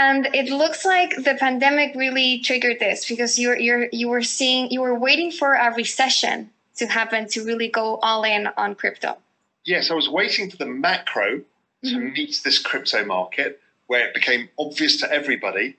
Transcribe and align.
And 0.00 0.34
it 0.34 0.48
looks 0.48 0.86
like 0.86 1.14
the 1.14 1.34
pandemic 1.34 1.94
really 1.94 2.40
triggered 2.40 2.78
this 2.80 3.06
because 3.06 3.38
you're 3.38 3.58
you're 3.58 3.86
you 3.92 4.08
were 4.08 4.22
seeing 4.22 4.70
you 4.70 4.80
were 4.80 4.98
waiting 4.98 5.30
for 5.30 5.52
a 5.52 5.74
recession 5.74 6.48
to 6.76 6.86
happen 6.86 7.28
to 7.28 7.44
really 7.44 7.68
go 7.68 7.96
all 7.96 8.22
in 8.24 8.48
on 8.56 8.74
crypto. 8.74 9.18
Yes, 9.66 9.90
I 9.90 9.94
was 9.94 10.08
waiting 10.08 10.50
for 10.50 10.56
the 10.56 10.64
macro 10.64 11.42
to 11.84 11.94
mm-hmm. 11.96 12.12
meet 12.14 12.40
this 12.42 12.58
crypto 12.58 13.04
market 13.04 13.60
where 13.88 14.08
it 14.08 14.14
became 14.14 14.48
obvious 14.58 14.96
to 15.00 15.12
everybody 15.12 15.76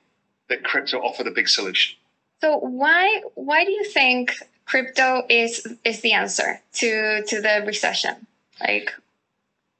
that 0.49 0.63
crypto 0.63 0.99
offered 0.99 1.25
a 1.25 1.31
big 1.31 1.49
solution. 1.49 1.97
So 2.41 2.59
why 2.59 3.23
why 3.33 3.65
do 3.65 3.71
you 3.71 3.85
think 3.85 4.35
crypto 4.65 5.23
is 5.29 5.65
is 5.83 6.01
the 6.01 6.13
answer 6.13 6.61
to 6.73 7.23
to 7.25 7.41
the 7.41 7.63
recession? 7.65 8.27
Like 8.60 8.93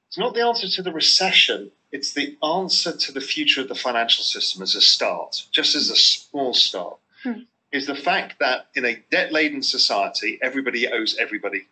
it's 0.08 0.18
not 0.18 0.34
the 0.34 0.44
answer 0.44 0.68
to 0.68 0.82
the 0.82 0.92
recession. 0.92 1.70
It's 1.92 2.14
the 2.14 2.36
answer 2.42 2.96
to 2.96 3.12
the 3.12 3.20
future 3.20 3.60
of 3.60 3.68
the 3.68 3.74
financial 3.74 4.24
system 4.24 4.62
as 4.62 4.74
a 4.74 4.80
start, 4.80 5.44
just 5.52 5.76
as 5.76 5.90
a 5.90 5.96
small 5.96 6.54
start. 6.54 6.98
Hmm. 7.22 7.42
Is 7.70 7.86
the 7.86 7.94
fact 7.94 8.38
that 8.40 8.66
in 8.74 8.84
a 8.84 9.02
debt 9.10 9.32
laden 9.32 9.62
society, 9.62 10.38
everybody 10.42 10.88
owes 10.88 11.16
everybody 11.18 11.68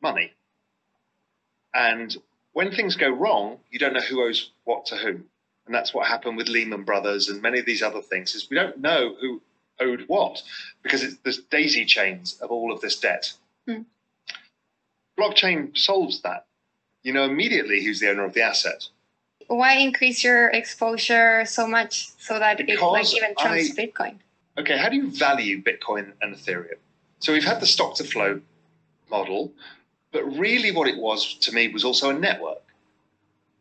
money. 0.00 0.32
And 1.74 2.16
when 2.52 2.70
things 2.70 2.96
go 2.96 3.08
wrong, 3.08 3.58
you 3.70 3.78
don't 3.78 3.94
know 3.94 4.00
who 4.00 4.22
owes 4.22 4.50
what 4.64 4.86
to 4.86 4.96
whom. 4.96 5.24
And 5.66 5.74
that's 5.74 5.94
what 5.94 6.06
happened 6.06 6.36
with 6.36 6.48
Lehman 6.48 6.82
Brothers 6.82 7.28
and 7.28 7.40
many 7.40 7.60
of 7.60 7.66
these 7.66 7.82
other 7.82 8.02
things 8.02 8.34
is 8.34 8.50
we 8.50 8.56
don't 8.56 8.78
know 8.78 9.14
who 9.20 9.40
owed 9.80 10.04
what 10.06 10.42
because 10.82 11.02
it's, 11.02 11.16
there's 11.22 11.38
daisy 11.38 11.84
chains 11.84 12.38
of 12.40 12.50
all 12.50 12.72
of 12.72 12.80
this 12.80 12.98
debt. 12.98 13.32
Hmm. 13.66 13.82
Blockchain 15.18 15.76
solves 15.76 16.22
that. 16.22 16.46
You 17.02 17.12
know 17.12 17.24
immediately 17.24 17.84
who's 17.84 18.00
the 18.00 18.10
owner 18.10 18.24
of 18.24 18.34
the 18.34 18.42
asset. 18.42 18.88
Why 19.48 19.74
increase 19.74 20.22
your 20.24 20.48
exposure 20.48 21.44
so 21.44 21.66
much 21.66 22.10
so 22.18 22.38
that 22.38 22.58
because 22.58 22.78
it 22.78 22.84
like 22.84 23.14
even 23.14 23.34
trumps 23.38 23.78
I, 23.78 23.86
Bitcoin? 23.86 24.16
Okay, 24.58 24.76
how 24.76 24.88
do 24.88 24.96
you 24.96 25.10
value 25.10 25.62
Bitcoin 25.62 26.12
and 26.20 26.34
Ethereum? 26.34 26.78
So 27.20 27.32
we've 27.32 27.44
had 27.44 27.60
the 27.60 27.66
stock 27.66 27.96
to 27.96 28.04
flow 28.04 28.40
model, 29.10 29.52
but 30.10 30.24
really 30.24 30.72
what 30.72 30.88
it 30.88 30.98
was 30.98 31.34
to 31.34 31.52
me 31.52 31.68
was 31.68 31.84
also 31.84 32.10
a 32.10 32.14
network 32.14 32.62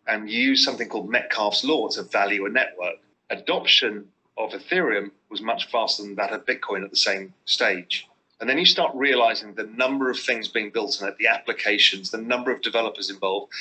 and 0.08 0.30
use 0.30 0.64
something 0.64 0.90
called 0.90 1.10
Metcalfe's 1.10 1.64
law 1.64 1.88
to 1.90 2.04
value 2.04 2.46
a 2.46 2.50
network. 2.50 2.98
Adoption 3.30 4.08
of 4.38 4.52
Ethereum 4.52 5.12
was 5.30 5.42
much 5.42 5.70
faster 5.70 6.04
than 6.04 6.16
that 6.16 6.32
of 6.32 6.46
Bitcoin 6.46 6.84
at 6.84 6.90
the 6.90 6.98
same 6.98 7.34
stage. 7.46 8.08
And 8.40 8.50
then 8.50 8.58
you 8.58 8.66
start 8.66 8.92
realizing 8.96 9.54
the 9.54 9.66
number 9.66 10.10
of 10.10 10.20
things 10.20 10.48
being 10.48 10.72
built 10.72 11.02
on 11.02 11.08
it, 11.08 11.18
the 11.18 11.28
applications, 11.28 12.10
the 12.10 12.18
number 12.18 12.52
of 12.52 12.62
developers 12.62 13.12
involved, 13.12 13.54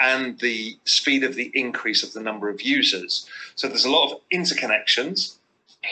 and 0.00 0.38
the 0.38 0.76
speed 0.84 1.24
of 1.24 1.34
the 1.34 1.50
increase 1.54 2.02
of 2.02 2.12
the 2.12 2.20
number 2.20 2.48
of 2.48 2.62
users. 2.62 3.28
So 3.56 3.68
there's 3.68 3.84
a 3.84 3.90
lot 3.90 4.12
of 4.12 4.20
interconnections 4.32 5.36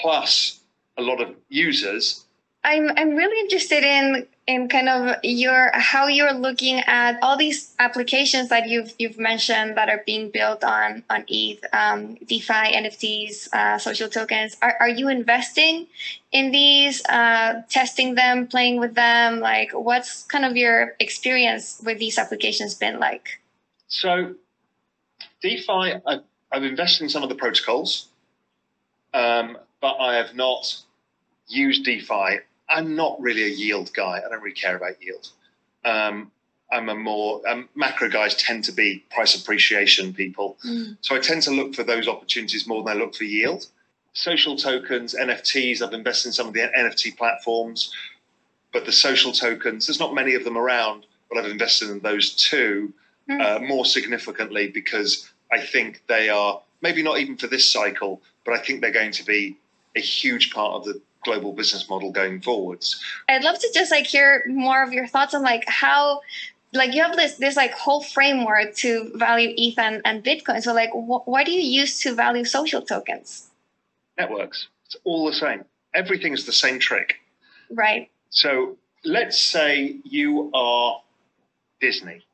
plus 0.01 0.61
a 0.97 1.03
lot 1.03 1.21
of 1.21 1.35
users. 1.49 2.25
I'm, 2.65 2.91
I'm 2.97 3.15
really 3.15 3.41
interested 3.41 3.85
in 3.85 4.27
in 4.47 4.69
kind 4.69 4.89
of 4.89 5.17
your 5.25 5.71
how 5.75 6.07
you're 6.07 6.33
looking 6.33 6.79
at 6.79 7.19
all 7.21 7.37
these 7.37 7.75
applications 7.79 8.49
that 8.49 8.69
you've 8.69 8.95
you've 8.99 9.19
mentioned 9.19 9.77
that 9.77 9.89
are 9.89 10.03
being 10.07 10.31
built 10.31 10.63
on 10.63 11.03
on 11.11 11.25
ETH, 11.29 11.65
um, 11.73 12.15
DeFi, 12.27 12.53
NFTs, 12.53 13.53
uh, 13.53 13.79
social 13.79 14.09
tokens. 14.09 14.57
Are 14.63 14.77
are 14.81 14.89
you 14.89 15.09
investing 15.09 15.87
in 16.33 16.51
these, 16.53 17.05
uh, 17.07 17.63
testing 17.69 18.15
them, 18.15 18.47
playing 18.47 18.79
with 18.79 18.95
them? 18.95 19.41
Like, 19.41 19.71
what's 19.73 20.23
kind 20.25 20.45
of 20.45 20.57
your 20.57 20.95
experience 21.01 21.81
with 21.85 21.99
these 21.99 22.19
applications 22.19 22.75
been 22.75 22.99
like? 22.99 23.41
So, 23.89 24.35
DeFi, 25.43 26.01
I've, 26.07 26.23
I've 26.53 26.65
invested 26.65 27.05
in 27.05 27.09
some 27.09 27.23
of 27.23 27.29
the 27.29 27.35
protocols, 27.35 28.09
um, 29.15 29.57
but 29.81 29.97
I 30.01 30.17
have 30.17 30.35
not 30.35 30.83
used 31.49 31.85
DeFi 31.85 32.41
I'm 32.69 32.97
not 32.97 33.21
really 33.21 33.45
a 33.45 33.49
yield 33.49 33.93
guy. 33.93 34.21
I 34.25 34.29
don't 34.29 34.43
really 34.43 34.55
care 34.55 34.77
about 34.77 35.03
yield. 35.03 35.29
Um, 35.85 36.31
I'm 36.73 36.89
a 36.89 36.95
more 36.95 37.49
um, 37.49 37.69
macro 37.77 38.09
guys 38.09 38.35
tend 38.35 38.65
to 38.65 38.73
be 38.73 39.05
price 39.11 39.41
appreciation 39.41 40.13
people, 40.13 40.59
mm. 40.67 40.97
so 41.01 41.15
I 41.15 41.21
tend 41.21 41.43
to 41.43 41.53
look 41.53 41.77
for 41.77 41.85
those 41.85 42.09
opportunities 42.09 42.67
more 42.67 42.83
than 42.83 42.97
I 42.97 43.01
look 43.01 43.15
for 43.15 43.25
yield. 43.25 43.67
Social 44.15 44.57
tokens, 44.57 45.15
NFTs. 45.15 45.81
I've 45.81 45.93
invested 45.93 46.31
in 46.31 46.33
some 46.33 46.49
of 46.49 46.55
the 46.55 46.69
NFT 46.77 47.17
platforms, 47.17 47.95
but 48.73 48.85
the 48.85 48.93
social 48.93 49.31
tokens, 49.31 49.87
there's 49.87 50.01
not 50.01 50.15
many 50.15 50.35
of 50.35 50.43
them 50.43 50.59
around. 50.59 51.07
But 51.31 51.39
I've 51.39 51.51
invested 51.51 51.91
in 51.91 52.01
those 52.01 52.35
too. 52.35 52.93
Uh, 53.29 53.59
more 53.61 53.85
significantly 53.85 54.69
because 54.69 55.31
I 55.51 55.61
think 55.61 56.03
they 56.09 56.29
are 56.29 56.61
maybe 56.83 57.03
not 57.03 57.19
even 57.19 57.37
for 57.37 57.47
this 57.47 57.71
cycle, 57.71 58.23
but 58.45 58.55
I 58.55 58.59
think 58.59 58.81
they're 58.81 58.93
going 58.93 59.13
to 59.13 59.25
be 59.25 59.57
a 59.97 60.01
huge 60.01 60.53
part 60.53 60.75
of 60.75 60.85
the 60.85 61.01
global 61.25 61.53
business 61.53 61.89
model 61.89 62.13
going 62.13 62.41
forwards. 62.41 63.03
I'd 63.29 63.43
love 63.43 63.59
to 63.59 63.71
just 63.75 63.91
like 63.91 64.07
hear 64.07 64.45
more 64.47 64.83
of 64.83 64.93
your 64.93 65.07
thoughts 65.07 65.35
on 65.35 65.43
like 65.43 65.65
how 65.67 66.21
like 66.73 66.95
you 66.95 67.03
have 67.03 67.17
this 67.17 67.37
this 67.37 67.57
like 67.57 67.73
whole 67.73 68.03
framework 68.03 68.75
to 68.77 69.11
value 69.15 69.53
ETH 69.57 69.79
and, 69.79 70.03
and 70.05 70.23
Bitcoin. 70.23 70.63
So 70.63 70.73
like 70.73 70.91
wh- 70.91 71.27
what 71.27 71.47
do 71.47 71.53
you 71.53 71.63
use 71.63 72.01
to 72.01 72.15
value 72.15 72.45
social 72.45 72.83
tokens? 72.83 73.51
Networks. 74.19 74.69
It's 74.87 74.97
all 75.05 75.27
the 75.27 75.35
same. 75.35 75.65
Everything 75.95 76.33
is 76.33 76.47
the 76.47 76.53
same 76.53 76.79
trick. 76.79 77.17
Right. 77.71 78.11
So 78.31 78.77
let's 79.05 79.41
say 79.41 79.97
you 80.05 80.51
are 80.55 81.01
Disney. 81.81 82.26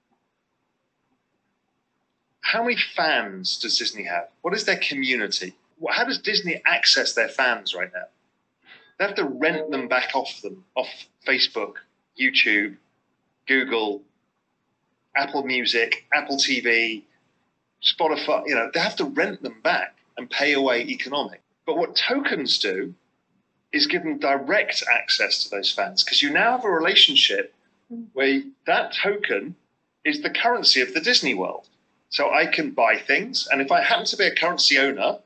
How 2.43 2.63
many 2.63 2.77
fans 2.77 3.59
does 3.59 3.79
Disney 3.79 4.03
have? 4.05 4.29
What 4.43 4.53
is 4.53 4.65
their 4.65 4.77
community? 4.77 5.55
How 5.89 6.05
does 6.05 6.19
Disney 6.19 6.61
access 6.67 7.15
their 7.15 7.29
fans 7.29 7.75
right 7.75 7.91
now? 7.95 8.05
They 8.99 9.07
have 9.07 9.15
to 9.17 9.25
rent 9.25 9.71
them 9.71 9.89
back 9.89 10.11
off 10.15 10.43
them, 10.43 10.65
off 10.75 10.89
Facebook, 11.27 11.75
YouTube, 12.21 12.77
Google, 13.47 14.03
Apple 15.17 15.45
Music, 15.45 16.05
Apple 16.13 16.37
TV, 16.37 17.03
Spotify. 17.83 18.47
You 18.47 18.55
know, 18.55 18.71
they 18.73 18.81
have 18.81 18.97
to 18.97 19.05
rent 19.05 19.43
them 19.43 19.61
back 19.63 19.97
and 20.17 20.29
pay 20.29 20.53
away 20.53 20.83
economic. 20.83 21.41
But 21.65 21.79
what 21.79 21.97
tokens 21.97 22.59
do 22.59 22.95
is 23.73 23.87
give 23.87 24.03
them 24.03 24.19
direct 24.19 24.83
access 24.93 25.43
to 25.45 25.51
those 25.51 25.71
fans 25.71 26.05
because 26.05 26.23
you 26.23 26.31
now 26.31 26.53
have 26.53 26.65
a 26.65 26.71
relationship 26.71 27.55
mm. 27.93 28.07
where 28.13 28.43
that 28.67 28.93
token 28.93 29.55
is 30.05 30.23
the 30.23 30.31
currency 30.31 30.81
of 30.81 30.93
the 30.93 31.01
Disney 31.01 31.35
world. 31.35 31.69
So 32.13 32.31
I 32.31 32.45
can 32.47 32.73
buy 32.73 32.97
things, 32.99 33.49
and 33.51 33.63
if 33.63 33.73
I 33.73 33.83
happen 33.83 34.05
to 34.05 34.17
be 34.19 34.27
a 34.27 34.35
currency 34.35 34.79
owner, 34.79 35.19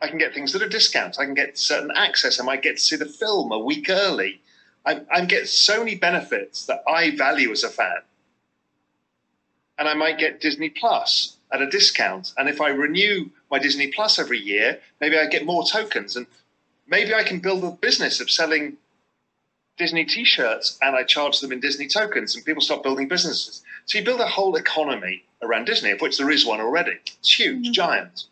I 0.00 0.08
can 0.08 0.18
get 0.18 0.34
things 0.34 0.56
at 0.56 0.62
a 0.62 0.68
discount. 0.68 1.20
I 1.20 1.24
can 1.24 1.34
get 1.34 1.56
certain 1.56 1.92
access. 1.94 2.40
I 2.40 2.44
might 2.44 2.62
get 2.62 2.78
to 2.78 2.82
see 2.82 2.96
the 2.96 3.06
film 3.06 3.52
a 3.52 3.58
week 3.60 3.88
early. 3.88 4.40
I, 4.84 5.02
I 5.08 5.24
get 5.24 5.48
so 5.48 5.78
many 5.78 5.94
benefits 5.94 6.66
that 6.66 6.82
I 6.88 7.16
value 7.16 7.52
as 7.52 7.62
a 7.62 7.68
fan. 7.68 7.98
And 9.78 9.88
I 9.88 9.94
might 9.94 10.18
get 10.18 10.40
Disney 10.40 10.68
Plus 10.68 11.36
at 11.52 11.62
a 11.62 11.70
discount. 11.70 12.32
And 12.36 12.48
if 12.48 12.60
I 12.60 12.70
renew 12.70 13.30
my 13.48 13.60
Disney 13.60 13.92
Plus 13.92 14.18
every 14.18 14.40
year, 14.40 14.80
maybe 15.00 15.16
I 15.16 15.26
get 15.26 15.46
more 15.46 15.64
tokens. 15.64 16.16
And 16.16 16.26
maybe 16.88 17.14
I 17.14 17.22
can 17.22 17.38
build 17.38 17.62
a 17.62 17.70
business 17.70 18.20
of 18.20 18.28
selling 18.28 18.78
Disney 19.78 20.04
t 20.04 20.24
shirts 20.24 20.78
and 20.82 20.96
I 20.96 21.04
charge 21.04 21.38
them 21.38 21.52
in 21.52 21.60
Disney 21.60 21.86
tokens 21.86 22.34
and 22.34 22.44
people 22.44 22.62
start 22.62 22.82
building 22.82 23.06
businesses. 23.06 23.62
So 23.86 23.98
you 23.98 24.04
build 24.04 24.20
a 24.20 24.26
whole 24.26 24.56
economy 24.56 25.24
around 25.42 25.66
Disney, 25.66 25.90
of 25.90 26.00
which 26.00 26.18
there 26.18 26.30
is 26.30 26.46
one 26.46 26.60
already. 26.60 26.98
It's 27.04 27.38
huge, 27.38 27.64
mm-hmm. 27.64 27.72
giant. 27.72 28.24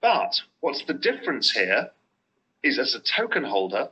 But 0.00 0.40
what's 0.60 0.84
the 0.84 0.94
difference 0.94 1.50
here 1.50 1.90
is 2.62 2.78
as 2.78 2.94
a 2.94 3.00
token 3.00 3.44
holder, 3.44 3.88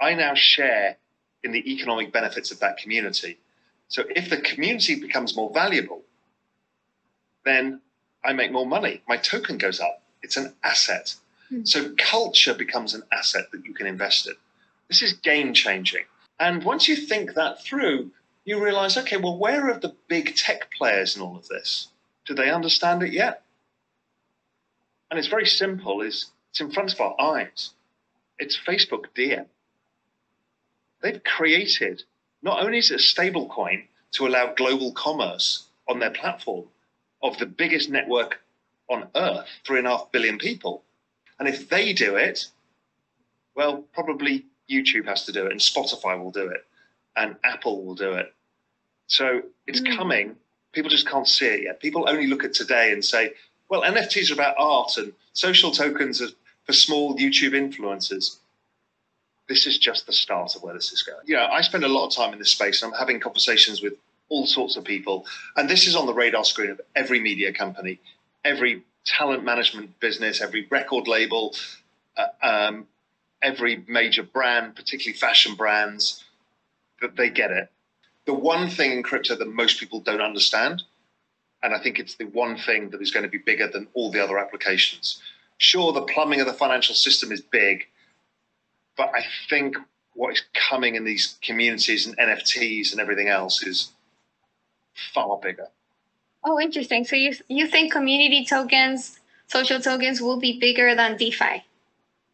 I 0.00 0.14
now 0.14 0.34
share 0.34 0.96
in 1.42 1.52
the 1.52 1.72
economic 1.72 2.12
benefits 2.12 2.50
of 2.50 2.60
that 2.60 2.78
community. 2.78 3.38
So 3.88 4.04
if 4.08 4.30
the 4.30 4.38
community 4.38 4.94
becomes 5.00 5.36
more 5.36 5.52
valuable, 5.52 6.02
then 7.44 7.80
I 8.24 8.32
make 8.32 8.50
more 8.50 8.66
money. 8.66 9.02
My 9.06 9.16
token 9.16 9.58
goes 9.58 9.80
up. 9.80 10.02
It's 10.22 10.36
an 10.36 10.54
asset. 10.62 11.14
Mm. 11.52 11.68
So 11.68 11.92
culture 11.98 12.54
becomes 12.54 12.94
an 12.94 13.02
asset 13.12 13.50
that 13.52 13.64
you 13.64 13.74
can 13.74 13.86
invest 13.86 14.26
in. 14.26 14.34
This 14.88 15.02
is 15.02 15.12
game 15.14 15.52
changing. 15.52 16.04
And 16.40 16.64
once 16.64 16.88
you 16.88 16.96
think 16.96 17.34
that 17.34 17.62
through, 17.62 18.10
you 18.44 18.62
realize, 18.62 18.96
okay, 18.96 19.16
well, 19.16 19.38
where 19.38 19.70
are 19.70 19.78
the 19.78 19.94
big 20.08 20.36
tech 20.36 20.70
players 20.70 21.16
in 21.16 21.22
all 21.22 21.36
of 21.36 21.48
this? 21.48 21.88
Do 22.26 22.34
they 22.34 22.50
understand 22.50 23.02
it 23.02 23.12
yet? 23.12 23.44
and 25.14 25.20
it's 25.20 25.28
very 25.28 25.46
simple, 25.46 26.00
is 26.00 26.32
it's 26.50 26.60
in 26.60 26.72
front 26.72 26.92
of 26.92 27.00
our 27.00 27.14
eyes. 27.20 27.70
It's 28.40 28.58
Facebook 28.58 29.04
Diem. 29.14 29.46
They've 31.02 31.22
created 31.22 32.02
not 32.42 32.64
only 32.64 32.78
is 32.78 32.90
it 32.90 32.96
a 32.96 32.98
stable 32.98 33.48
coin 33.48 33.84
to 34.12 34.26
allow 34.26 34.54
global 34.54 34.90
commerce 34.90 35.66
on 35.88 36.00
their 36.00 36.10
platform 36.10 36.66
of 37.22 37.38
the 37.38 37.46
biggest 37.46 37.90
network 37.90 38.40
on 38.90 39.06
earth, 39.14 39.46
three 39.64 39.78
and 39.78 39.86
a 39.86 39.90
half 39.90 40.10
billion 40.10 40.36
people. 40.36 40.82
And 41.38 41.46
if 41.46 41.68
they 41.68 41.92
do 41.92 42.16
it, 42.16 42.48
well, 43.54 43.84
probably 43.92 44.46
YouTube 44.68 45.06
has 45.06 45.26
to 45.26 45.32
do 45.32 45.46
it, 45.46 45.52
and 45.52 45.60
Spotify 45.60 46.20
will 46.20 46.32
do 46.32 46.48
it, 46.48 46.66
and 47.16 47.36
Apple 47.44 47.84
will 47.84 47.94
do 47.94 48.12
it. 48.12 48.32
So 49.06 49.42
it's 49.66 49.80
mm. 49.80 49.96
coming. 49.96 50.36
People 50.72 50.90
just 50.90 51.08
can't 51.08 51.28
see 51.28 51.46
it 51.46 51.62
yet. 51.64 51.80
People 51.80 52.08
only 52.08 52.26
look 52.26 52.44
at 52.44 52.52
today 52.52 52.92
and 52.92 53.04
say, 53.04 53.32
well, 53.68 53.82
NFTs 53.82 54.30
are 54.30 54.34
about 54.34 54.56
art 54.58 54.96
and 54.96 55.12
social 55.32 55.70
tokens 55.70 56.20
are 56.20 56.28
for 56.64 56.72
small 56.72 57.16
YouTube 57.16 57.52
influencers. 57.52 58.38
This 59.48 59.66
is 59.66 59.78
just 59.78 60.06
the 60.06 60.12
start 60.12 60.56
of 60.56 60.62
where 60.62 60.74
this 60.74 60.92
is 60.92 61.02
going. 61.02 61.20
You 61.26 61.36
know, 61.36 61.46
I 61.46 61.60
spend 61.60 61.84
a 61.84 61.88
lot 61.88 62.06
of 62.06 62.14
time 62.14 62.32
in 62.32 62.38
this 62.38 62.50
space. 62.50 62.82
I'm 62.82 62.92
having 62.92 63.20
conversations 63.20 63.82
with 63.82 63.94
all 64.30 64.46
sorts 64.46 64.76
of 64.76 64.84
people, 64.84 65.26
and 65.54 65.68
this 65.68 65.86
is 65.86 65.94
on 65.94 66.06
the 66.06 66.14
radar 66.14 66.44
screen 66.44 66.70
of 66.70 66.80
every 66.96 67.20
media 67.20 67.52
company, 67.52 68.00
every 68.42 68.82
talent 69.04 69.44
management 69.44 70.00
business, 70.00 70.40
every 70.40 70.66
record 70.70 71.06
label, 71.06 71.54
uh, 72.16 72.26
um, 72.42 72.86
every 73.42 73.84
major 73.86 74.22
brand, 74.22 74.74
particularly 74.74 75.16
fashion 75.16 75.54
brands, 75.54 76.23
that 77.04 77.16
they 77.16 77.28
get 77.28 77.50
it. 77.50 77.70
The 78.26 78.34
one 78.34 78.68
thing 78.70 78.92
in 78.92 79.02
crypto 79.02 79.36
that 79.36 79.46
most 79.46 79.78
people 79.78 80.00
don't 80.00 80.22
understand, 80.22 80.82
and 81.62 81.74
I 81.74 81.78
think 81.78 81.98
it's 81.98 82.14
the 82.14 82.24
one 82.24 82.56
thing 82.56 82.90
that 82.90 83.02
is 83.02 83.10
going 83.10 83.24
to 83.24 83.28
be 83.28 83.38
bigger 83.38 83.68
than 83.68 83.88
all 83.92 84.10
the 84.10 84.24
other 84.24 84.38
applications. 84.38 85.22
Sure, 85.58 85.92
the 85.92 86.02
plumbing 86.02 86.40
of 86.40 86.46
the 86.46 86.54
financial 86.54 86.94
system 86.94 87.30
is 87.30 87.42
big, 87.42 87.86
but 88.96 89.10
I 89.14 89.24
think 89.50 89.76
what 90.14 90.32
is 90.32 90.42
coming 90.54 90.94
in 90.94 91.04
these 91.04 91.38
communities 91.42 92.06
and 92.06 92.16
NFTs 92.16 92.92
and 92.92 93.00
everything 93.00 93.28
else 93.28 93.62
is 93.62 93.92
far 95.12 95.38
bigger. 95.38 95.68
Oh, 96.44 96.58
interesting. 96.58 97.04
So 97.04 97.16
you 97.16 97.34
you 97.48 97.66
think 97.66 97.92
community 97.92 98.44
tokens, 98.44 99.20
social 99.48 99.80
tokens 99.80 100.20
will 100.20 100.40
be 100.40 100.58
bigger 100.58 100.94
than 100.94 101.16
DeFi? 101.16 101.64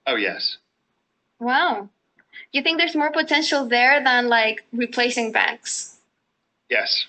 Oh 0.06 0.16
yes. 0.16 0.58
Wow. 1.38 1.88
You 2.52 2.62
think 2.62 2.78
there's 2.78 2.96
more 2.96 3.10
potential 3.12 3.66
there 3.66 4.02
than 4.02 4.28
like 4.28 4.64
replacing 4.72 5.32
banks? 5.32 5.98
Yes. 6.69 7.06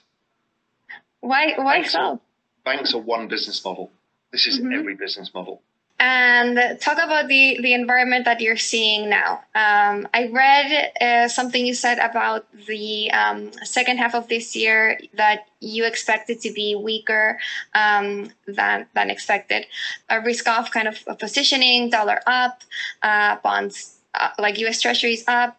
Why 1.19 1.54
why 1.57 1.80
banks 1.80 1.92
so? 1.94 2.00
Are, 2.00 2.19
banks 2.66 2.94
are 2.94 3.00
one 3.01 3.28
business 3.28 3.63
model. 3.63 3.92
This 4.31 4.48
is 4.48 4.60
Mhm. 4.60 4.78
every 4.80 4.95
business 4.95 5.33
model. 5.33 5.62
and 6.04 6.57
talk 6.81 6.98
about 6.98 7.28
the 7.28 7.60
the 7.62 7.74
environment 7.74 8.25
that 8.25 8.42
you're 8.42 8.57
seeing 8.57 9.07
now. 9.07 9.44
Um, 9.54 10.07
I 10.12 10.30
read 10.33 10.69
uh, 11.00 11.28
something 11.28 11.63
you 11.63 11.75
said 11.75 12.00
about 12.00 12.48
the 12.66 13.12
um, 13.12 13.51
second 13.63 13.98
half 14.00 14.16
of 14.16 14.28
this 14.28 14.56
year 14.56 14.98
that 15.13 15.45
you 15.60 15.86
expect 15.86 16.31
it 16.31 16.42
to 16.42 16.51
be 16.54 16.74
weaker 16.74 17.38
um, 17.75 18.31
than 18.48 18.88
than 18.95 19.12
expected. 19.12 19.68
A 20.10 20.19
risk 20.22 20.48
off 20.48 20.72
kind 20.72 20.88
of 20.88 20.98
positioning, 21.19 21.92
dollar 21.92 22.19
up, 22.25 22.63
uh, 23.04 23.36
bonds 23.44 24.00
uh, 24.13 24.30
like 24.40 24.60
U.S. 24.60 24.81
Treasuries 24.81 25.24
up. 25.28 25.58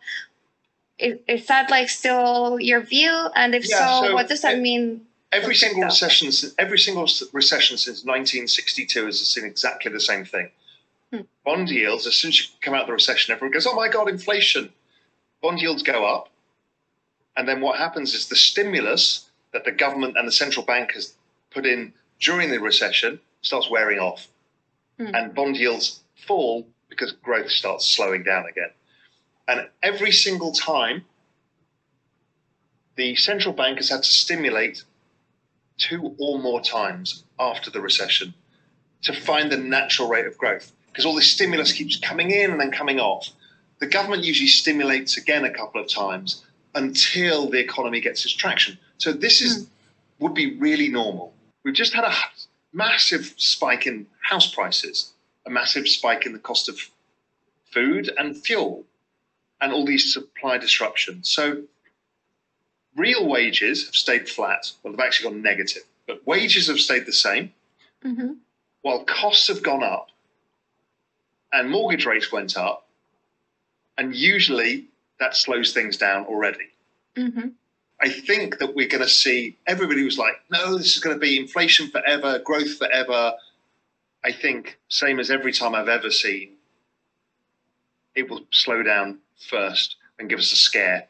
Is, 0.99 1.19
is 1.27 1.47
that 1.47 1.71
like 1.71 1.89
still 1.89 2.61
your 2.61 2.81
view? 2.81 3.29
And 3.35 3.55
if 3.55 3.69
Yeah, 3.69 4.01
so, 4.01 4.07
so 4.09 4.15
what 4.15 4.29
does 4.29 4.43
that 4.43 4.57
it- 4.59 4.61
mean? 4.61 5.07
Every 5.33 5.55
single 5.55 5.81
crypto? 5.81 5.95
recession, 6.07 6.51
every 6.59 6.79
single 6.79 7.09
recession 7.33 7.79
since 7.79 8.05
1962 8.05 9.07
has 9.07 9.27
seen 9.27 9.47
exactly 9.47 9.91
the 9.91 9.99
same 9.99 10.27
thing. 10.27 10.51
Hmm. 11.11 11.21
Bond 11.43 11.71
yields, 11.71 12.07
as 12.07 12.15
soon 12.15 12.29
as 12.29 12.39
you 12.41 12.47
come 12.61 12.75
out 12.75 12.83
of 12.83 12.87
the 12.89 12.93
recession, 12.93 13.33
everyone 13.33 13.51
goes, 13.55 13.67
"Oh 13.67 13.75
my 13.75 13.89
God, 13.89 14.11
inflation!" 14.11 14.71
Bond 15.41 15.59
yields 15.59 15.83
go 15.83 16.05
up, 16.05 16.29
and 17.35 17.49
then 17.49 17.63
what 17.63 17.79
happens 17.79 18.13
is 18.13 18.29
the 18.29 18.37
stimulus 18.37 19.31
that 19.55 19.65
the 19.65 19.73
government 19.73 20.19
and 20.19 20.29
the 20.29 20.33
central 20.33 20.67
bank 20.67 20.93
has 20.93 21.15
put 21.51 21.65
in 21.65 21.95
during 22.21 22.51
the 22.51 22.59
recession 22.61 23.19
starts 23.41 23.71
wearing 23.71 23.99
off, 23.99 24.29
Hmm. 24.99 25.15
and 25.15 25.35
bond 25.35 25.57
yields 25.57 26.01
fall 26.27 26.67
because 26.93 27.13
growth 27.13 27.51
starts 27.51 27.87
slowing 27.89 28.23
down 28.23 28.45
again. 28.47 28.71
And 29.49 29.69
every 29.83 30.13
single 30.13 30.53
time, 30.53 31.05
the 32.97 33.17
central 33.17 33.55
bank 33.55 33.79
has 33.79 33.89
had 33.89 34.03
to 34.03 34.13
stimulate 34.13 34.85
two 35.79 36.15
or 36.19 36.39
more 36.39 36.61
times 36.61 37.25
after 37.39 37.71
the 37.71 37.81
recession 37.81 38.35
to 39.03 39.13
find 39.15 39.51
the 39.51 39.57
natural 39.57 40.09
rate 40.09 40.27
of 40.27 40.37
growth 40.37 40.71
because 40.87 41.07
all 41.07 41.15
this 41.15 41.33
stimulus 41.33 41.73
keeps 41.73 41.97
coming 41.97 42.31
in 42.31 42.51
and 42.51 42.61
then 42.61 42.71
coming 42.71 43.01
off. 43.01 43.29
The 43.81 43.87
government 43.87 44.23
usually 44.23 44.49
stimulates 44.49 45.17
again 45.17 45.45
a 45.45 45.51
couple 45.51 45.81
of 45.81 45.89
times 45.89 46.45
until 46.75 47.49
the 47.49 47.59
economy 47.59 48.01
gets 48.01 48.25
its 48.25 48.35
traction. 48.35 48.79
So 48.99 49.13
this 49.13 49.41
is 49.41 49.65
hmm. 49.65 49.65
would 50.21 50.35
be 50.35 50.59
really 50.59 50.89
normal. 50.89 51.33
We've 51.65 51.75
just 51.75 51.95
had 51.95 52.05
a 52.05 52.15
massive 52.73 53.35
spike 53.37 53.87
in 53.87 54.07
house 54.21 54.55
prices, 54.55 55.12
a 55.47 55.51
massive 55.51 55.89
spike 55.89 56.27
in 56.27 56.33
the 56.33 56.39
cost 56.39 56.69
of 56.69 56.79
food 57.71 58.13
and 58.19 58.37
fuel, 58.37 58.85
and 59.61 59.73
all 59.73 59.85
these 59.85 60.13
supply 60.13 60.59
disruptions. 60.59 61.29
So 61.29 61.63
real 62.97 63.27
wages 63.27 63.87
have 63.87 63.95
stayed 63.95 64.29
flat. 64.29 64.73
Well, 64.83 64.93
they've 64.93 65.01
actually 65.01 65.31
gone 65.31 65.43
negative, 65.43 65.83
but 66.07 66.27
wages 66.27 66.69
have 66.69 66.81
stayed 66.81 67.07
the 67.07 67.13
same 67.13 67.53
Mm-hmm. 68.05 68.33
while 68.81 69.05
costs 69.05 69.47
have 69.47 69.63
gone 69.63 69.85
up 69.85 70.09
and 71.53 71.71
mortgage 71.71 72.05
rates 72.05 72.33
went 72.33 72.57
up. 72.57 72.89
And 73.97 74.13
usually 74.13 74.87
that 75.21 75.37
slows 75.37 75.73
things 75.73 75.97
down 75.99 76.25
already. 76.27 76.71
Mm-hmm. 77.15 77.51
I 78.01 78.09
think 78.09 78.59
that 78.59 78.75
we're 78.75 78.89
going 78.89 79.05
to 79.05 79.09
see 79.09 79.57
everybody 79.69 80.03
was 80.03 80.19
like, 80.19 80.35
no, 80.51 80.77
this 80.77 80.97
is 80.97 80.99
going 81.01 81.15
to 81.15 81.21
be 81.21 81.39
inflation 81.39 81.91
forever, 81.91 82.41
growth 82.41 82.77
forever. 82.77 83.35
I 84.25 84.33
think, 84.33 84.79
same 84.89 85.19
as 85.19 85.31
every 85.31 85.53
time 85.53 85.75
I've 85.75 85.89
ever 85.89 86.11
seen, 86.11 86.53
it 88.15 88.31
will 88.31 88.43
slow 88.51 88.83
down 88.83 89.19
first 89.49 89.97
and 90.19 90.29
give 90.29 90.39
us 90.39 90.53
a 90.53 90.57
scare. 90.57 91.09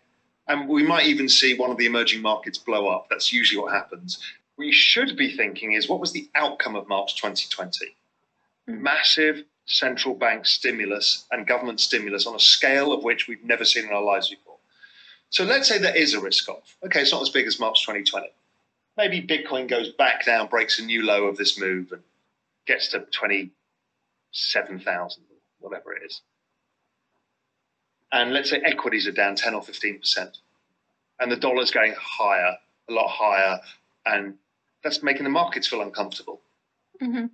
And 0.49 0.69
we 0.69 0.83
might 0.83 1.07
even 1.07 1.29
see 1.29 1.55
one 1.55 1.71
of 1.71 1.77
the 1.77 1.87
emerging 1.87 2.23
markets 2.23 2.59
blow 2.59 2.89
up. 2.89 3.09
That's 3.11 3.33
usually 3.33 3.61
what 3.61 3.73
happens. 3.73 4.19
What 4.57 4.67
you 4.67 4.73
should 4.73 5.17
be 5.17 5.37
thinking 5.37 5.73
is 5.73 5.89
what 5.89 6.01
was 6.01 6.13
the 6.13 6.29
outcome 6.35 6.77
of 6.77 6.89
March 6.89 7.17
2020? 7.17 7.95
Mm. 8.69 8.81
Massive 8.81 9.45
central 9.67 10.15
bank 10.15 10.47
stimulus 10.47 11.27
and 11.31 11.47
government 11.47 11.81
stimulus 11.81 12.27
on 12.27 12.35
a 12.35 12.41
scale 12.41 12.93
of 12.93 13.05
which 13.05 13.29
we've 13.29 13.45
never 13.45 13.65
seen 13.65 13.85
in 13.85 13.93
our 13.93 14.03
lives 14.03 14.29
before. 14.29 14.57
So 15.31 15.45
let's 15.45 15.69
say 15.69 15.79
there 15.79 15.97
is 15.97 16.15
a 16.15 16.21
risk 16.21 16.49
off. 16.49 16.77
Okay, 16.85 17.01
it's 17.01 17.13
not 17.13 17.23
as 17.23 17.31
big 17.31 17.47
as 17.47 17.59
March 17.59 17.83
2020. 17.87 18.27
Maybe 18.97 19.23
Bitcoin 19.23 19.69
goes 19.69 19.91
back 19.91 20.27
down, 20.27 20.49
breaks 20.49 20.79
a 20.79 20.85
new 20.85 21.03
low 21.03 21.25
of 21.25 21.39
this 21.39 21.59
move, 21.59 21.93
and 21.93 22.03
gets 22.67 22.89
to 22.89 23.01
27,000, 23.01 25.23
whatever 25.61 25.95
it 25.95 26.03
is. 26.05 26.21
And 28.13 28.33
let's 28.33 28.51
say 28.51 28.59
equities 28.59 29.07
are 29.07 29.13
down 29.13 29.37
10 29.37 29.55
or 29.55 29.63
15%, 29.63 30.39
and 31.19 31.33
the 31.33 31.37
dollar's 31.37 31.71
going 31.71 31.95
higher, 31.99 32.57
a 32.89 32.93
lot 32.93 33.09
higher, 33.09 33.61
and 34.05 34.35
that's 34.85 35.03
making 35.03 35.25
the 35.25 35.31
markets 35.31 35.67
feel 35.67 35.81
uncomfortable. 35.81 36.41
Mm-hmm. 37.01 37.27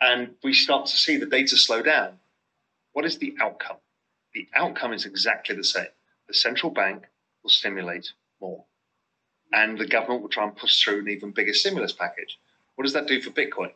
And 0.00 0.30
we 0.42 0.54
start 0.54 0.86
to 0.86 0.96
see 0.96 1.16
the 1.16 1.26
data 1.26 1.56
slow 1.56 1.82
down. 1.82 2.18
What 2.92 3.04
is 3.04 3.18
the 3.18 3.34
outcome? 3.40 3.76
The 4.34 4.48
outcome 4.54 4.92
is 4.92 5.04
exactly 5.04 5.54
the 5.54 5.64
same. 5.64 5.86
The 6.26 6.34
central 6.34 6.72
bank 6.72 7.04
will 7.42 7.50
stimulate 7.50 8.12
more, 8.40 8.64
and 9.52 9.78
the 9.78 9.86
government 9.86 10.22
will 10.22 10.30
try 10.30 10.44
and 10.44 10.56
push 10.56 10.82
through 10.82 11.00
an 11.00 11.08
even 11.08 11.32
bigger 11.32 11.52
stimulus 11.52 11.92
package. 11.92 12.38
What 12.76 12.84
does 12.84 12.94
that 12.94 13.06
do 13.06 13.20
for 13.20 13.30
Bitcoin? 13.30 13.72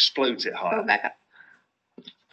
Explodes 0.00 0.46
it 0.46 0.54
higher. 0.54 0.80
Up. 0.90 1.16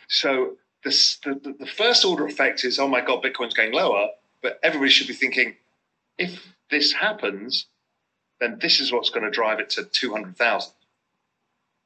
So 0.07 0.53
this, 0.85 1.17
the, 1.17 1.33
the, 1.33 1.53
the 1.59 1.65
first 1.65 2.05
order 2.05 2.25
effect 2.25 2.63
is, 2.63 2.79
oh 2.79 2.87
my 2.87 3.01
God, 3.01 3.21
Bitcoin's 3.21 3.53
going 3.53 3.73
lower. 3.73 4.07
But 4.41 4.57
everybody 4.63 4.89
should 4.89 5.07
be 5.07 5.13
thinking, 5.13 5.55
if 6.17 6.47
this 6.71 6.93
happens, 6.93 7.65
then 8.39 8.57
this 8.61 8.79
is 8.79 8.93
what's 8.93 9.09
going 9.09 9.25
to 9.25 9.31
drive 9.31 9.59
it 9.59 9.69
to 9.71 9.83
200,000. 9.83 10.71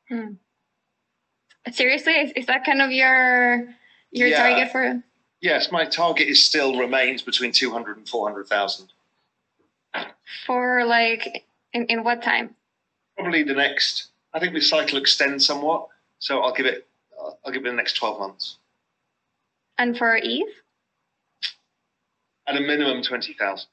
Hmm. 0.07 0.27
Seriously, 1.71 2.13
is, 2.13 2.31
is 2.35 2.45
that 2.45 2.63
kind 2.63 2.81
of 2.83 2.91
your 2.91 3.73
your 4.11 4.27
Yeah. 4.27 4.37
target 4.49 4.71
for? 4.71 5.01
Yes, 5.39 5.71
my 5.71 5.85
target 5.85 6.27
is 6.27 6.45
still 6.45 6.77
remains 6.77 7.23
between 7.23 7.51
200 7.53 7.97
and 7.97 8.07
400,000. 8.07 8.93
for 10.45 10.85
like 10.85 11.43
in, 11.73 11.85
in 11.87 12.03
what 12.03 12.21
time 12.21 12.55
Probably 13.17 13.41
the 13.43 13.53
next, 13.55 14.10
I 14.33 14.39
think 14.39 14.53
the 14.53 14.61
cycle 14.61 14.97
extends 14.97 15.45
somewhat. 15.45 15.87
So 16.19 16.39
I'll 16.41 16.53
give 16.53 16.65
it, 16.65 16.87
I'll 17.45 17.51
give 17.51 17.65
it 17.65 17.69
the 17.69 17.75
next 17.75 17.93
12 17.93 18.19
months. 18.19 18.57
and 19.77 19.97
for 19.97 20.17
eve 20.17 20.45
At 22.47 22.55
a 22.57 22.59
minimum 22.61 23.01
20,000. 23.03 23.67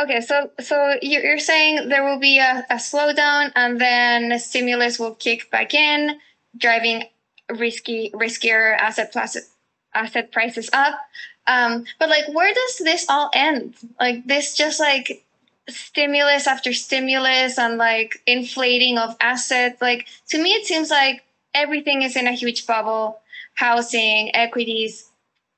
okay 0.00 0.20
so 0.20 0.50
so 0.60 0.96
you- 1.02 1.20
you're 1.22 1.38
saying 1.38 1.88
there 1.88 2.04
will 2.04 2.18
be 2.18 2.38
a, 2.38 2.66
a 2.70 2.74
slowdown 2.76 3.52
and 3.54 3.80
then 3.80 4.32
a 4.32 4.38
stimulus 4.38 4.98
will 4.98 5.14
kick 5.14 5.50
back 5.50 5.74
in 5.74 6.18
driving 6.56 7.04
risky 7.50 8.10
riskier 8.14 8.76
asset 8.78 9.12
prices 9.12 9.50
asset 9.94 10.32
prices 10.32 10.68
up 10.72 10.98
um 11.46 11.84
but 11.98 12.08
like 12.08 12.26
where 12.28 12.52
does 12.54 12.78
this 12.78 13.06
all 13.08 13.30
end 13.34 13.74
like 14.00 14.26
this 14.26 14.56
just 14.56 14.80
like 14.80 15.23
stimulus 15.68 16.46
after 16.46 16.72
stimulus 16.72 17.58
and 17.58 17.78
like 17.78 18.20
inflating 18.26 18.98
of 18.98 19.16
assets 19.20 19.80
like 19.80 20.06
to 20.28 20.42
me 20.42 20.50
it 20.50 20.66
seems 20.66 20.90
like 20.90 21.24
everything 21.54 22.02
is 22.02 22.16
in 22.16 22.26
a 22.26 22.32
huge 22.32 22.66
bubble 22.66 23.20
housing 23.54 24.34
equities 24.34 25.08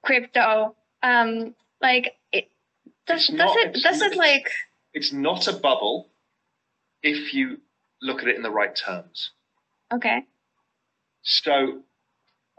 crypto 0.05 0.75
um 1.03 1.55
like 1.81 2.15
it 2.33 2.49
does, 3.07 3.27
does 3.27 3.37
not- 3.39 3.59
it 3.59 3.83
does 3.83 4.01
it 4.03 4.17
like 4.17 4.49
It's 4.95 5.13
not 5.13 5.49
a 5.49 5.53
bubble 5.53 6.09
if 7.03 7.35
you 7.35 7.61
look 8.01 8.23
at 8.23 8.29
it 8.29 8.37
in 8.37 8.43
the 8.43 8.51
right 8.51 8.75
terms. 8.75 9.31
okay 9.93 10.25
So 11.23 11.83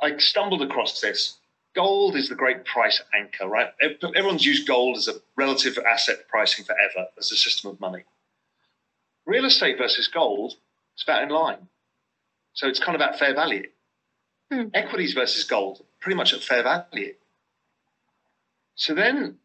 I 0.02 0.18
stumbled 0.18 0.62
across 0.62 1.00
this. 1.02 1.38
Gold 1.78 2.16
is 2.16 2.28
the 2.28 2.34
great 2.34 2.66
price 2.66 3.00
anchor, 3.14 3.48
right? 3.48 3.70
Everyone's 3.80 4.44
used 4.44 4.68
gold 4.68 4.98
as 4.98 5.08
a 5.08 5.14
relative 5.36 5.78
asset 5.78 6.28
pricing 6.28 6.66
forever 6.66 7.10
as 7.20 7.32
a 7.32 7.36
system 7.36 7.70
of 7.70 7.80
money. 7.80 8.04
Real 9.28 9.46
estate 9.46 9.78
versus 9.78 10.08
gold 10.08 10.56
is 10.98 11.04
about 11.04 11.22
in 11.22 11.30
line. 11.30 11.68
So 12.56 12.68
it's 12.68 12.80
kind 12.80 12.96
of 12.96 13.02
at 13.02 13.20
fair 13.20 13.36
value. 13.36 13.68
Hmm. 14.52 14.70
Equities 14.74 15.14
versus 15.14 15.44
gold, 15.44 15.84
pretty 16.00 16.18
much 16.18 16.34
at 16.34 16.42
fair 16.42 16.64
value. 16.64 17.14
So 18.74 18.96
then 18.96 19.38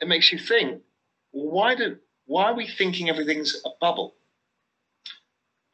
it 0.00 0.06
makes 0.06 0.30
you 0.30 0.38
think, 0.38 0.82
why 1.32 1.74
do 1.74 1.96
why 2.26 2.44
are 2.44 2.54
we 2.54 2.68
thinking 2.68 3.08
everything's 3.10 3.60
a 3.64 3.70
bubble? 3.80 4.14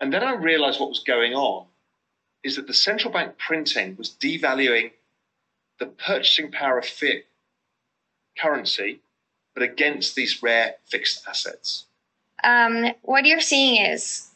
And 0.01 0.15
then 0.15 0.23
I 0.23 0.33
realized 0.33 0.81
what 0.81 0.89
was 0.89 1.01
going 1.01 1.35
on 1.35 1.67
is 2.43 2.57
that 2.57 2.67
the 2.67 2.73
central 2.73 3.13
bank 3.13 3.37
printing 3.37 3.97
was 3.97 4.09
devaluing 4.09 4.93
the 5.79 5.87
purchasing 5.87 6.51
power 6.51 6.79
of 6.79 6.87
fiat 6.87 7.25
currency, 8.39 9.01
but 9.55 9.63
against 9.63 10.15
these 10.15 10.43
rare 10.43 10.77
fixed 10.87 11.27
assets. 11.29 11.87
Um, 12.45 12.93
what 13.03 13.25
you're 13.25 13.41
seeing 13.41 13.85
is 13.85 14.29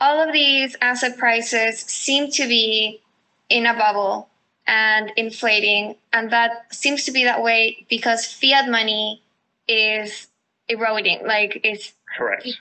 all 0.00 0.20
of 0.20 0.32
these 0.32 0.76
asset 0.80 1.18
prices 1.18 1.80
seem 1.80 2.30
to 2.32 2.46
be 2.48 3.00
in 3.48 3.66
a 3.66 3.74
bubble 3.74 4.28
and 4.66 5.12
inflating, 5.16 5.96
and 6.12 6.30
that 6.30 6.74
seems 6.74 7.04
to 7.04 7.12
be 7.12 7.24
that 7.24 7.42
way 7.42 7.84
because 7.90 8.26
fiat 8.26 8.70
money 8.70 9.22
is 9.68 10.28
eroding, 10.68 11.26
like 11.26 11.60
it's 11.64 11.92
correct 12.16 12.60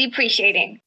depreciating. 0.00 0.80